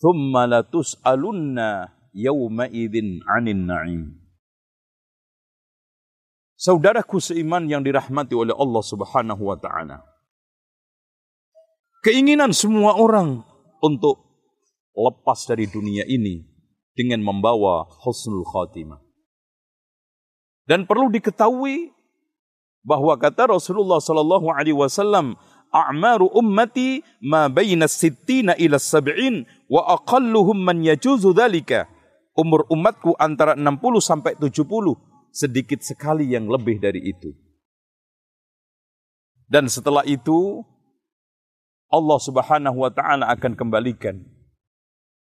Latus'alunna 0.00 1.92
yawma 2.12 2.68
idzin 2.70 3.24
'anin 3.24 3.66
na'im. 3.66 4.19
Saudaraku 6.60 7.24
seiman 7.24 7.64
yang 7.64 7.80
dirahmati 7.80 8.36
oleh 8.36 8.52
Allah 8.52 8.84
Subhanahu 8.84 9.48
wa 9.48 9.56
taala. 9.56 10.04
Keinginan 12.04 12.52
semua 12.52 13.00
orang 13.00 13.40
untuk 13.80 14.20
lepas 14.92 15.48
dari 15.48 15.64
dunia 15.64 16.04
ini 16.04 16.44
dengan 16.92 17.24
membawa 17.24 17.88
husnul 18.04 18.44
khatimah. 18.44 19.00
Dan 20.68 20.84
perlu 20.84 21.08
diketahui 21.08 21.96
bahwa 22.84 23.16
kata 23.16 23.56
Rasulullah 23.56 23.96
sallallahu 23.96 24.52
alaihi 24.52 24.76
wasallam 24.76 25.40
a'maru 25.72 26.28
ummati 26.36 27.00
ma 27.24 27.48
baina 27.48 27.88
sittina 27.88 28.52
ila 28.60 28.76
sab'in 28.76 29.48
wa 29.64 29.96
aqalluhum 29.96 30.60
man 30.60 30.84
yajuzu 30.84 31.32
dhalika 31.32 31.88
umur 32.36 32.68
umatku 32.68 33.16
antara 33.16 33.56
60 33.56 33.80
sampai 34.04 34.36
70 34.36 35.08
sedikit 35.30 35.80
sekali 35.82 36.30
yang 36.30 36.50
lebih 36.50 36.78
dari 36.82 37.00
itu 37.10 37.34
dan 39.50 39.66
setelah 39.66 40.06
itu 40.06 40.62
Allah 41.90 42.18
Subhanahu 42.22 42.86
wa 42.86 42.90
taala 42.90 43.30
akan 43.34 43.58
kembalikan 43.58 44.22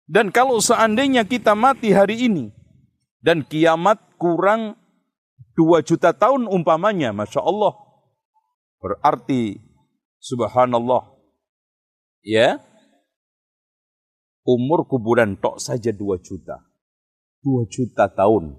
dan 0.08 0.32
kalau 0.32 0.56
seandainya 0.58 1.28
kita 1.28 1.52
mati 1.52 1.92
hari 1.92 2.24
ini 2.24 2.48
dan 3.20 3.44
kiamat 3.44 4.00
kurang 4.16 4.80
dua 5.58 5.82
juta 5.82 6.14
tahun 6.14 6.46
umpamanya, 6.46 7.10
Masya 7.10 7.42
Allah. 7.42 7.74
Berarti, 8.78 9.58
subhanallah, 10.22 11.18
ya, 12.22 12.62
umur 14.46 14.86
kuburan 14.86 15.34
tok 15.34 15.58
saja 15.58 15.90
dua 15.90 16.22
juta. 16.22 16.62
Dua 17.42 17.66
juta 17.66 18.06
tahun. 18.06 18.54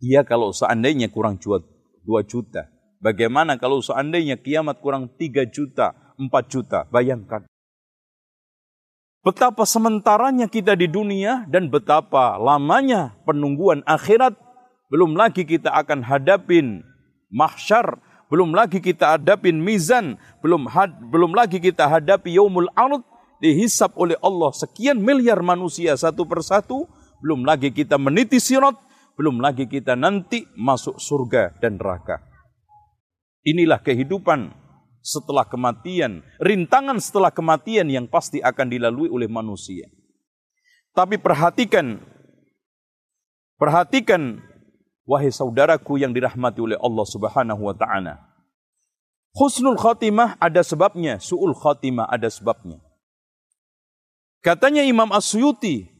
Dia 0.00 0.24
kalau 0.24 0.50
seandainya 0.56 1.12
kurang 1.12 1.36
dua 1.40 2.24
juta. 2.24 2.72
Bagaimana 3.00 3.60
kalau 3.60 3.84
seandainya 3.84 4.40
kiamat 4.40 4.80
kurang 4.80 5.12
tiga 5.20 5.44
juta, 5.44 5.92
empat 6.16 6.44
juta? 6.48 6.88
Bayangkan. 6.88 7.44
Betapa 9.20 9.68
sementaranya 9.68 10.48
kita 10.48 10.72
di 10.72 10.88
dunia 10.88 11.44
dan 11.52 11.68
betapa 11.68 12.40
lamanya 12.40 13.12
penungguan 13.28 13.84
akhirat 13.84 14.32
belum 14.88 15.14
lagi 15.14 15.44
kita 15.46 15.70
akan 15.70 16.02
hadapin 16.02 16.82
mahsyar, 17.30 18.00
belum 18.26 18.56
lagi 18.56 18.82
kita 18.82 19.16
hadapin 19.16 19.62
mizan, 19.62 20.18
belum 20.42 20.66
had, 20.66 20.90
belum 21.12 21.30
lagi 21.36 21.62
kita 21.62 21.86
hadapi 21.86 22.34
yaumul 22.34 22.66
ard 22.74 23.06
dihisap 23.38 23.94
oleh 23.94 24.18
Allah 24.18 24.50
sekian 24.50 24.98
miliar 24.98 25.38
manusia 25.44 25.94
satu 25.94 26.26
persatu, 26.26 26.90
belum 27.22 27.46
lagi 27.46 27.70
kita 27.70 27.96
meniti 28.02 28.42
sirat, 28.42 28.74
belum 29.20 29.44
lagi 29.44 29.68
kita 29.68 30.00
nanti 30.00 30.48
masuk 30.56 30.96
surga 30.96 31.60
dan 31.60 31.76
neraka. 31.76 32.24
Inilah 33.44 33.84
kehidupan 33.84 34.48
setelah 35.04 35.44
kematian, 35.44 36.24
rintangan 36.40 36.96
setelah 36.96 37.28
kematian 37.28 37.92
yang 37.92 38.08
pasti 38.08 38.40
akan 38.40 38.72
dilalui 38.72 39.12
oleh 39.12 39.28
manusia. 39.28 39.92
Tapi 40.96 41.20
perhatikan, 41.20 42.00
perhatikan 43.60 44.40
Wahai 45.10 45.34
saudaraku 45.34 45.98
yang 45.98 46.14
dirahmati 46.14 46.62
oleh 46.62 46.78
Allah 46.78 47.02
Subhanahu 47.02 47.66
wa 47.66 47.74
taala. 47.74 48.22
Husnul 49.34 49.74
khatimah 49.74 50.38
ada 50.38 50.62
sebabnya, 50.62 51.18
su'ul 51.18 51.50
khatimah 51.50 52.06
ada 52.06 52.30
sebabnya. 52.30 52.78
Katanya 54.38 54.86
Imam 54.86 55.10
Asyuti 55.10 55.90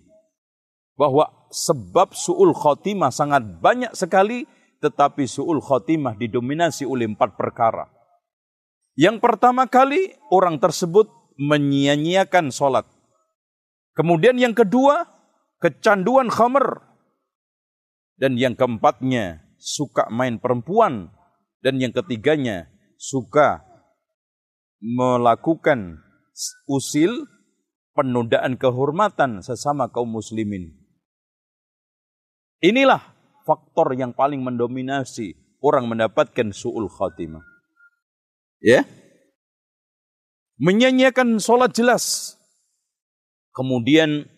bahwa 0.95 1.27
sebab 1.51 2.15
su'ul 2.15 2.55
khatimah 2.55 3.11
sangat 3.11 3.43
banyak 3.59 3.93
sekali 3.93 4.47
tetapi 4.81 5.29
su'ul 5.29 5.61
khatimah 5.61 6.17
didominasi 6.17 6.89
oleh 6.89 7.11
empat 7.11 7.37
perkara. 7.37 7.91
Yang 8.97 9.21
pertama 9.21 9.69
kali 9.69 10.17
orang 10.33 10.57
tersebut 10.57 11.11
menyia-nyiakan 11.37 12.49
sholat. 12.53 12.89
Kemudian 13.93 14.41
yang 14.41 14.57
kedua, 14.57 15.05
kecanduan 15.61 16.33
khamer. 16.33 16.81
Dan 18.17 18.37
yang 18.37 18.57
keempatnya, 18.57 19.45
suka 19.57 20.09
main 20.13 20.41
perempuan. 20.41 21.13
Dan 21.61 21.81
yang 21.81 21.93
ketiganya, 21.93 22.73
suka 22.97 23.65
melakukan 24.81 26.01
usil 26.69 27.29
penundaan 27.93 28.57
kehormatan 28.57 29.45
sesama 29.45 29.93
kaum 29.93 30.09
muslimin. 30.09 30.80
Inilah 32.61 33.01
faktor 33.49 33.97
yang 33.97 34.13
paling 34.13 34.45
mendominasi 34.45 35.37
orang 35.65 35.89
mendapatkan 35.89 36.53
su'ul 36.53 36.93
khatimah. 36.93 37.45
Ya. 38.61 38.85
Menyanyiakan 40.61 41.41
sholat 41.41 41.73
jelas. 41.73 42.37
Kemudian 43.57 44.29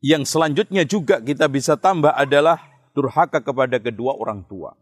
yang 0.00 0.24
selanjutnya 0.24 0.88
juga 0.88 1.20
kita 1.20 1.50
bisa 1.52 1.76
tambah 1.76 2.16
adalah 2.16 2.56
durhaka 2.96 3.44
kepada 3.44 3.76
kedua 3.76 4.16
orang 4.16 4.46
tua. 4.48 4.72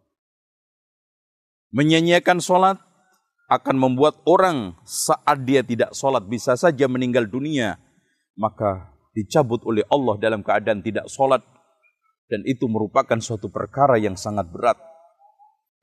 Menyanyiakan 1.75 2.39
sholat 2.39 2.79
akan 3.51 3.77
membuat 3.79 4.23
orang 4.27 4.79
saat 4.87 5.43
dia 5.43 5.67
tidak 5.67 5.95
sholat 5.95 6.23
bisa 6.27 6.55
saja 6.55 6.87
meninggal 6.87 7.27
dunia. 7.27 7.79
Maka 8.37 8.93
dicabut 9.17 9.65
oleh 9.65 9.83
Allah 9.89 10.15
dalam 10.21 10.45
keadaan 10.45 10.85
tidak 10.85 11.09
sholat. 11.09 11.41
Dan 12.27 12.43
itu 12.43 12.67
merupakan 12.67 13.19
suatu 13.23 13.47
perkara 13.47 13.99
yang 13.99 14.19
sangat 14.19 14.51
berat. 14.51 14.79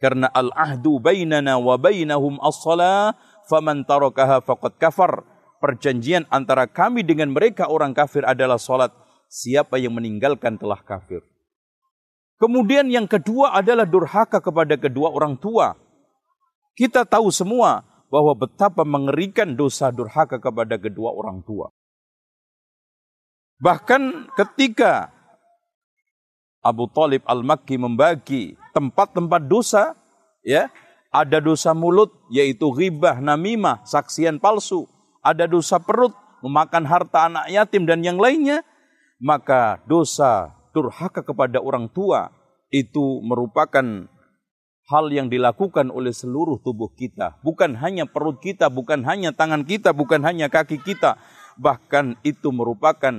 Karena 0.04 0.28
al-ahdu 0.36 1.00
bainana 1.00 1.56
wa 1.56 1.80
bainahum 1.80 2.36
as-salah 2.44 3.16
faman 3.48 3.88
tarakaha 3.88 4.44
faqad 4.44 4.76
kafar. 4.76 5.24
Perjanjian 5.64 6.28
antara 6.28 6.68
kami 6.68 7.08
dengan 7.08 7.32
mereka 7.32 7.72
orang 7.72 7.96
kafir 7.96 8.28
adalah 8.28 8.60
salat. 8.60 8.92
Siapa 9.32 9.80
yang 9.80 9.96
meninggalkan 9.96 10.60
telah 10.60 10.84
kafir. 10.84 11.24
Kemudian 12.36 12.92
yang 12.92 13.08
kedua 13.08 13.56
adalah 13.56 13.88
durhaka 13.88 14.44
kepada 14.44 14.76
kedua 14.76 15.08
orang 15.16 15.40
tua. 15.40 15.80
Kita 16.76 17.08
tahu 17.08 17.32
semua 17.32 17.88
bahwa 18.12 18.36
betapa 18.36 18.84
mengerikan 18.84 19.56
dosa 19.56 19.88
durhaka 19.88 20.36
kepada 20.44 20.76
kedua 20.76 21.16
orang 21.16 21.40
tua. 21.48 21.72
Bahkan 23.64 24.36
ketika 24.36 25.13
Abu 26.64 26.88
Talib 26.88 27.22
Al-Makki 27.28 27.76
membagi 27.76 28.56
tempat-tempat 28.72 29.52
dosa, 29.52 30.00
ya, 30.48 30.72
ada 31.12 31.44
dosa 31.44 31.76
mulut 31.76 32.10
yaitu 32.32 32.72
ghibah, 32.72 33.20
namimah, 33.20 33.84
saksian 33.84 34.40
palsu, 34.40 34.88
ada 35.20 35.46
dosa 35.46 35.78
perut, 35.78 36.16
memakan 36.40 36.88
harta 36.88 37.28
anak 37.28 37.46
yatim 37.52 37.84
dan 37.84 38.00
yang 38.02 38.16
lainnya, 38.16 38.64
maka 39.20 39.84
dosa 39.86 40.56
durhaka 40.72 41.22
kepada 41.22 41.60
orang 41.60 41.92
tua 41.92 42.32
itu 42.74 43.22
merupakan 43.22 44.10
hal 44.90 45.06
yang 45.14 45.28
dilakukan 45.32 45.94
oleh 45.94 46.12
seluruh 46.12 46.60
tubuh 46.64 46.92
kita, 46.96 47.40
bukan 47.46 47.78
hanya 47.80 48.10
perut 48.10 48.42
kita, 48.42 48.68
bukan 48.72 49.06
hanya 49.06 49.36
tangan 49.36 49.64
kita, 49.64 49.96
bukan 49.96 50.24
hanya 50.26 50.48
kaki 50.48 50.82
kita, 50.82 51.20
bahkan 51.56 52.18
itu 52.26 52.50
merupakan 52.50 53.14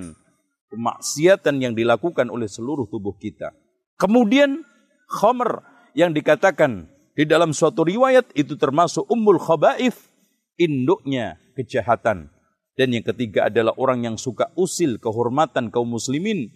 kemaksiatan 0.74 1.62
yang 1.62 1.72
dilakukan 1.78 2.26
oleh 2.26 2.50
seluruh 2.50 2.90
tubuh 2.90 3.14
kita. 3.14 3.54
Kemudian 3.94 4.66
khamr 5.06 5.62
yang 5.94 6.10
dikatakan 6.10 6.90
di 7.14 7.22
dalam 7.22 7.54
suatu 7.54 7.86
riwayat 7.86 8.34
itu 8.34 8.58
termasuk 8.58 9.06
ummul 9.06 9.38
khabaif, 9.38 10.10
induknya 10.58 11.38
kejahatan. 11.54 12.34
Dan 12.74 12.90
yang 12.90 13.06
ketiga 13.06 13.46
adalah 13.46 13.70
orang 13.78 14.02
yang 14.02 14.16
suka 14.18 14.50
usil 14.58 14.98
kehormatan 14.98 15.70
kaum 15.70 15.94
muslimin. 15.94 16.50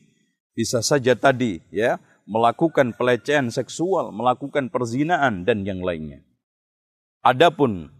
Bisa 0.50 0.82
saja 0.82 1.14
tadi 1.14 1.62
ya 1.70 2.02
melakukan 2.26 2.98
pelecehan 2.98 3.54
seksual, 3.54 4.10
melakukan 4.10 4.66
perzinaan 4.66 5.46
dan 5.46 5.62
yang 5.62 5.78
lainnya. 5.78 6.26
Adapun 7.22 7.94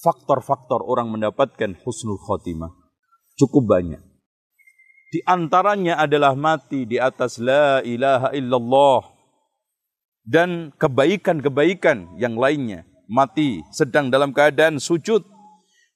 faktor-faktor 0.00 0.80
orang 0.80 1.12
mendapatkan 1.12 1.76
husnul 1.84 2.16
khotimah 2.16 2.72
cukup 3.38 3.68
banyak. 3.68 4.02
Di 5.08 5.24
antaranya 5.24 5.96
adalah 5.96 6.36
mati 6.36 6.84
di 6.84 7.00
atas 7.00 7.40
la 7.40 7.80
ilaha 7.80 8.28
illallah 8.36 9.08
dan 10.20 10.68
kebaikan-kebaikan 10.76 12.20
yang 12.20 12.36
lainnya. 12.36 12.84
Mati 13.08 13.64
sedang 13.72 14.12
dalam 14.12 14.36
keadaan 14.36 14.76
sujud, 14.76 15.24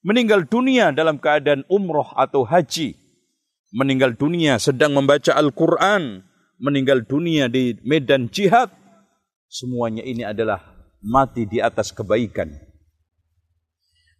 meninggal 0.01 0.49
dunia 0.49 0.89
dalam 0.89 1.21
keadaan 1.21 1.61
umroh 1.69 2.09
atau 2.17 2.41
haji, 2.41 2.97
meninggal 3.69 4.17
dunia 4.17 4.57
sedang 4.57 4.97
membaca 4.97 5.37
Al-Quran, 5.37 6.25
meninggal 6.57 7.05
dunia 7.05 7.45
di 7.45 7.77
medan 7.85 8.33
jihad. 8.33 8.73
Semuanya 9.45 10.01
ini 10.01 10.25
adalah 10.25 10.57
mati 11.05 11.45
di 11.45 11.61
atas 11.61 11.93
kebaikan. 11.93 12.49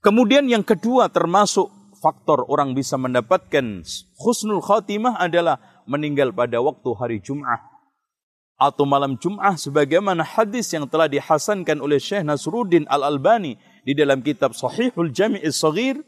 Kemudian 0.06 0.46
yang 0.46 0.62
kedua 0.62 1.10
termasuk 1.10 1.74
faktor 2.04 2.44
orang 2.52 2.76
bisa 2.76 3.00
mendapatkan 3.00 3.80
husnul 4.20 4.60
khatimah 4.60 5.16
adalah 5.16 5.64
meninggal 5.88 6.36
pada 6.36 6.60
waktu 6.60 6.90
hari 7.00 7.18
Jum'ah. 7.24 7.72
Atau 8.60 8.84
malam 8.84 9.16
Jum'ah 9.16 9.56
sebagaimana 9.56 10.28
hadis 10.28 10.68
yang 10.76 10.84
telah 10.92 11.08
dihasankan 11.08 11.80
oleh 11.80 12.04
Syekh 12.04 12.28
Nasruddin 12.28 12.84
Al-Albani 12.92 13.56
di 13.88 13.96
dalam 13.96 14.20
kitab 14.20 14.52
Sahihul 14.52 15.16
Jami'is 15.16 15.56
Saghir 15.56 16.04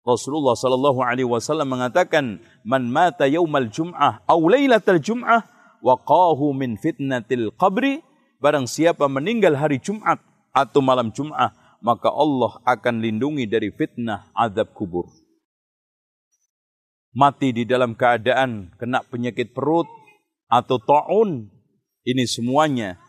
Rasulullah 0.00 0.56
sallallahu 0.56 1.04
alaihi 1.04 1.28
wasallam 1.28 1.76
mengatakan 1.76 2.40
man 2.64 2.88
mata 2.88 3.28
yaumal 3.28 3.68
jum'ah 3.68 4.24
aw 4.24 4.40
lailatal 4.48 4.96
jum'ah 4.96 5.44
waqahu 5.84 6.56
min 6.56 6.80
fitnatil 6.80 7.52
qabri 7.60 8.00
barang 8.40 8.64
siapa 8.64 9.04
meninggal 9.12 9.60
hari 9.60 9.76
Jumat 9.76 10.16
atau 10.56 10.80
malam 10.80 11.12
Jumat 11.12 11.52
maka 11.80 12.12
Allah 12.12 12.60
akan 12.64 13.00
lindungi 13.00 13.48
dari 13.48 13.72
fitnah 13.72 14.28
azab 14.36 14.72
kubur. 14.76 15.08
Mati 17.10 17.50
di 17.50 17.66
dalam 17.66 17.98
keadaan 17.98 18.70
kena 18.78 19.02
penyakit 19.02 19.50
perut 19.50 19.88
atau 20.46 20.78
taun, 20.78 21.50
ini 22.06 22.24
semuanya 22.28 23.00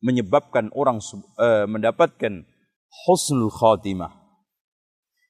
menyebabkan 0.00 0.72
orang 0.72 1.02
uh, 1.36 1.68
mendapatkan 1.68 2.46
husnul 3.04 3.52
khatimah. 3.52 4.14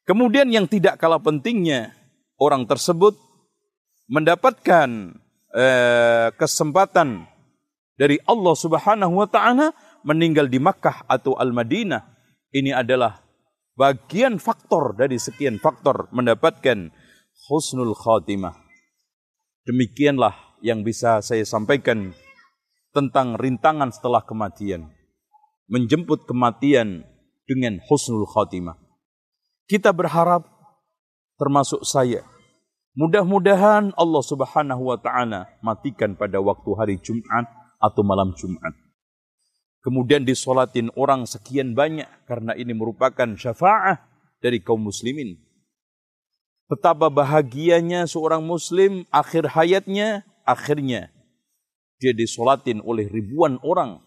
Kemudian 0.06 0.48
yang 0.48 0.70
tidak 0.70 0.96
kalah 1.00 1.20
pentingnya, 1.20 1.92
orang 2.38 2.64
tersebut 2.64 3.18
mendapatkan 4.08 5.18
uh, 5.52 6.28
kesempatan 6.38 7.26
dari 7.98 8.22
Allah 8.24 8.54
Subhanahu 8.54 9.20
wa 9.20 9.26
taala 9.26 9.74
meninggal 10.06 10.46
di 10.46 10.62
Makkah 10.62 11.02
atau 11.10 11.34
Al-Madinah 11.34 12.17
ini 12.52 12.72
adalah 12.72 13.20
bagian 13.76 14.40
faktor 14.40 14.96
dari 14.96 15.20
sekian 15.20 15.60
faktor 15.60 16.08
mendapatkan 16.10 16.88
husnul 17.48 17.92
khatimah. 17.92 18.56
Demikianlah 19.68 20.58
yang 20.64 20.80
bisa 20.80 21.20
saya 21.20 21.44
sampaikan 21.44 22.16
tentang 22.96 23.36
rintangan 23.36 23.92
setelah 23.92 24.24
kematian. 24.24 24.88
Menjemput 25.68 26.24
kematian 26.24 27.04
dengan 27.44 27.76
husnul 27.84 28.24
khatimah. 28.24 28.80
Kita 29.68 29.92
berharap 29.92 30.48
termasuk 31.36 31.84
saya. 31.84 32.24
Mudah-mudahan 32.96 33.92
Allah 33.94 34.22
Subhanahu 34.24 34.88
wa 34.88 34.96
taala 34.96 35.52
matikan 35.60 36.16
pada 36.16 36.40
waktu 36.40 36.70
hari 36.74 36.96
Jumat 37.04 37.46
atau 37.78 38.00
malam 38.02 38.32
Jumat 38.34 38.87
kemudian 39.88 40.20
disolatin 40.20 40.92
orang 41.00 41.24
sekian 41.24 41.72
banyak 41.72 42.04
karena 42.28 42.52
ini 42.52 42.76
merupakan 42.76 43.24
syafaah 43.32 44.04
dari 44.44 44.60
kaum 44.60 44.84
muslimin. 44.84 45.40
Betapa 46.68 47.08
bahagianya 47.08 48.04
seorang 48.04 48.44
muslim 48.44 49.08
akhir 49.08 49.56
hayatnya, 49.56 50.28
akhirnya 50.44 51.08
dia 51.96 52.12
disolatin 52.12 52.84
oleh 52.84 53.08
ribuan 53.08 53.56
orang. 53.64 54.04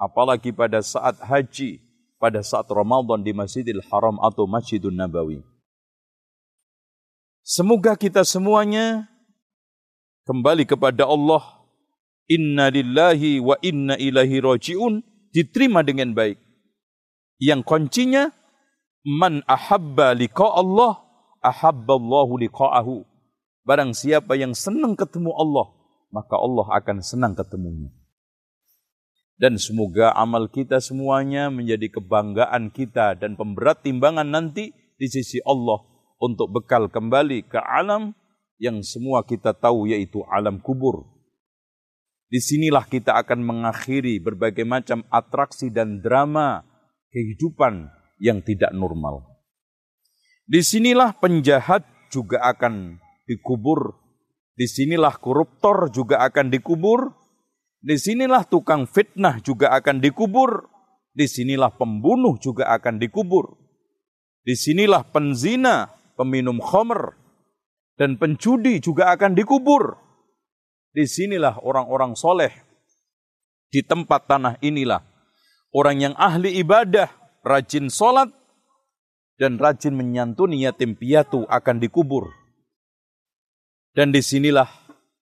Apalagi 0.00 0.56
pada 0.56 0.80
saat 0.80 1.20
haji, 1.20 1.84
pada 2.16 2.40
saat 2.40 2.64
Ramadan 2.72 3.20
di 3.20 3.36
Masjidil 3.36 3.84
Haram 3.92 4.16
atau 4.24 4.48
Masjidun 4.48 4.96
Nabawi. 4.96 5.44
Semoga 7.44 7.92
kita 8.00 8.24
semuanya 8.24 9.04
kembali 10.24 10.64
kepada 10.64 11.04
Allah. 11.04 11.60
Inna 12.28 12.72
lillahi 12.72 13.40
wa 13.40 13.56
inna 13.60 14.00
ilahi 14.00 14.40
roji'un 14.40 15.00
diterima 15.32 15.84
dengan 15.84 16.12
baik. 16.12 16.38
Yang 17.38 17.60
kuncinya 17.66 18.34
man 19.06 19.46
ahabba 19.46 20.12
liqa 20.16 20.46
Allah 20.46 21.08
ahabba 21.42 21.94
Allahu 21.96 22.34
liqa'ahu. 22.42 23.06
Barang 23.62 23.92
siapa 23.92 24.34
yang 24.34 24.56
senang 24.56 24.96
ketemu 24.96 25.28
Allah, 25.36 25.68
maka 26.08 26.40
Allah 26.40 26.66
akan 26.72 27.04
senang 27.04 27.36
ketemunya. 27.36 27.92
Dan 29.38 29.54
semoga 29.54 30.10
amal 30.18 30.50
kita 30.50 30.82
semuanya 30.82 31.46
menjadi 31.46 31.94
kebanggaan 31.94 32.74
kita 32.74 33.14
dan 33.14 33.38
pemberat 33.38 33.86
timbangan 33.86 34.26
nanti 34.26 34.74
di 34.98 35.06
sisi 35.06 35.38
Allah 35.46 35.78
untuk 36.18 36.50
bekal 36.50 36.90
kembali 36.90 37.46
ke 37.46 37.60
alam 37.62 38.18
yang 38.58 38.82
semua 38.82 39.22
kita 39.22 39.54
tahu 39.54 39.86
yaitu 39.86 40.26
alam 40.26 40.58
kubur. 40.58 41.06
Di 42.28 42.44
sinilah 42.44 42.84
kita 42.84 43.16
akan 43.24 43.40
mengakhiri 43.40 44.20
berbagai 44.20 44.68
macam 44.68 45.00
atraksi 45.08 45.72
dan 45.72 46.04
drama 46.04 46.60
kehidupan 47.08 47.88
yang 48.20 48.44
tidak 48.44 48.68
normal. 48.76 49.24
Di 50.44 50.60
sinilah 50.60 51.16
penjahat 51.16 51.88
juga 52.12 52.44
akan 52.44 53.00
dikubur. 53.24 53.96
Di 54.52 54.68
sinilah 54.68 55.16
koruptor 55.16 55.88
juga 55.88 56.20
akan 56.24 56.52
dikubur. 56.52 57.16
Di 57.80 57.96
sinilah 57.96 58.44
tukang 58.44 58.84
fitnah 58.84 59.40
juga 59.40 59.72
akan 59.76 60.00
dikubur. 60.00 60.68
Di 61.16 61.24
sinilah 61.24 61.72
pembunuh 61.72 62.36
juga 62.36 62.68
akan 62.76 63.00
dikubur. 63.00 63.56
Di 64.44 64.56
sinilah 64.56 65.04
penzina, 65.08 65.92
peminum 66.16 66.60
khomer, 66.60 67.12
dan 68.00 68.16
penjudi 68.16 68.80
juga 68.80 69.12
akan 69.12 69.36
dikubur. 69.36 70.07
Di 70.98 71.06
sinilah 71.06 71.62
orang-orang 71.62 72.18
soleh. 72.18 72.50
Di 73.70 73.86
tempat 73.86 74.26
tanah 74.26 74.58
inilah 74.58 74.98
orang 75.70 76.10
yang 76.10 76.14
ahli 76.18 76.58
ibadah, 76.58 77.06
rajin 77.46 77.86
sholat, 77.86 78.34
dan 79.38 79.62
rajin 79.62 79.94
menyantuni 79.94 80.66
yatim 80.66 80.98
piatu 80.98 81.46
akan 81.46 81.78
dikubur. 81.78 82.34
Dan 83.94 84.10
di 84.10 84.18
sinilah 84.18 84.66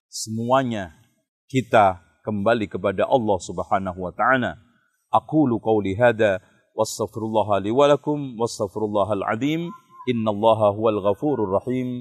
semuanya 0.09 0.97
kita 1.45 2.01
kembali 2.25 2.73
kepada 2.73 3.05
Allah 3.05 3.37
subhanahu 3.37 4.01
wa 4.01 4.17
ta'ala. 4.17 4.57
Aqulu 5.13 5.61
qawli 5.61 5.93
hada 5.93 6.41
wastaghfirullah 6.73 7.61
li 7.61 7.69
wa 7.69 7.85
lakum 7.85 8.41
wastaghfirullahal 8.41 9.29
adim. 9.29 9.69
Innallaha 10.09 10.73
huwal 10.73 11.05
ghafurur 11.05 11.61
rahim. 11.61 12.01